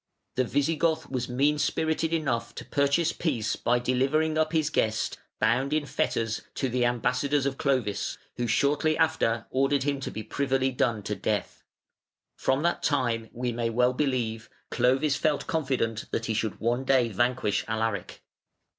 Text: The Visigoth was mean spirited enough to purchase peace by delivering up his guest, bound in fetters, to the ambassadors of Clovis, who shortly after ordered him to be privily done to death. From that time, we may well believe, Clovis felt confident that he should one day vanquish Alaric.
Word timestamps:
The 0.33 0.45
Visigoth 0.45 1.11
was 1.11 1.29
mean 1.29 1.59
spirited 1.59 2.11
enough 2.11 2.55
to 2.55 2.65
purchase 2.65 3.13
peace 3.13 3.55
by 3.55 3.77
delivering 3.77 4.35
up 4.35 4.51
his 4.51 4.71
guest, 4.71 5.19
bound 5.39 5.73
in 5.73 5.85
fetters, 5.85 6.41
to 6.55 6.69
the 6.69 6.85
ambassadors 6.85 7.45
of 7.45 7.59
Clovis, 7.59 8.17
who 8.37 8.47
shortly 8.47 8.97
after 8.97 9.45
ordered 9.51 9.83
him 9.83 9.99
to 9.99 10.09
be 10.09 10.23
privily 10.23 10.71
done 10.71 11.03
to 11.03 11.13
death. 11.15 11.61
From 12.35 12.63
that 12.63 12.81
time, 12.81 13.29
we 13.31 13.51
may 13.51 13.69
well 13.69 13.93
believe, 13.93 14.49
Clovis 14.71 15.17
felt 15.17 15.45
confident 15.45 16.05
that 16.09 16.25
he 16.25 16.33
should 16.33 16.59
one 16.59 16.83
day 16.83 17.09
vanquish 17.09 17.63
Alaric. 17.67 18.23